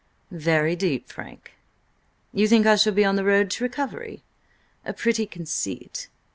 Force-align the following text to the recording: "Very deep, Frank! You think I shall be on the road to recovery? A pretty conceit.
"Very 0.31 0.75
deep, 0.75 1.09
Frank! 1.09 1.51
You 2.33 2.47
think 2.47 2.65
I 2.65 2.75
shall 2.75 2.91
be 2.91 3.05
on 3.05 3.17
the 3.17 3.23
road 3.23 3.51
to 3.51 3.63
recovery? 3.63 4.23
A 4.83 4.93
pretty 4.93 5.27
conceit. 5.27 6.09